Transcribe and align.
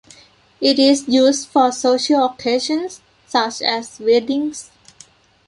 It 0.59 0.79
is 0.79 1.07
used 1.07 1.47
for 1.49 1.71
social 1.71 2.25
occasions 2.25 3.01
such 3.27 3.61
as 3.61 3.99
weddings. 3.99 4.71